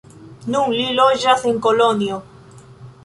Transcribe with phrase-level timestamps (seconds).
[0.53, 2.21] Nun li loĝas en Kolonjo.